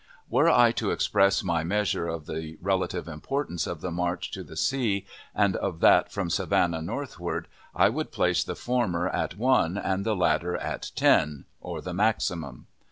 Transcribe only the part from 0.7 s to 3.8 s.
to express my measure of the relative importance